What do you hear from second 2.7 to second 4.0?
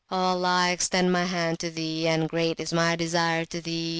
my Desire to Thee!